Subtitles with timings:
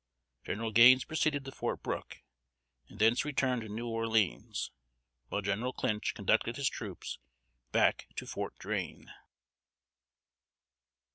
[0.43, 2.23] General Gaines proceeded to Fort Brooke,
[2.89, 4.71] and thence returned to New Orleans;
[5.29, 7.19] while General Clinch conducted his troops
[7.71, 9.13] back to Fort Drane.